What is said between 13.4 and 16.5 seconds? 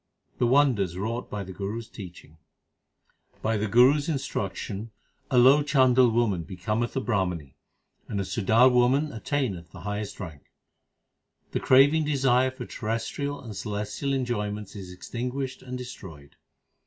and celestial enjoy ments is extinguished and destroyed.